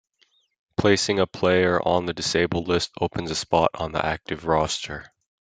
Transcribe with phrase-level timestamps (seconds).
[0.77, 5.13] Placing a player on the disabled list opens a spot on the active roster.